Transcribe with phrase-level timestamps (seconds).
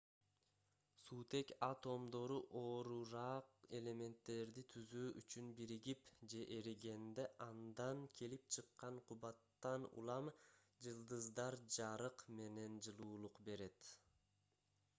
[0.99, 10.31] суутек атомдору оорураак элементтерди түзүү үчүн биригип же эригенде андан келип чыккан кубаттан улам
[10.87, 13.93] жылдыздар жарык менен жылуулук берет